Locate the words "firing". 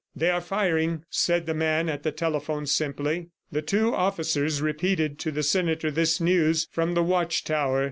0.41-1.03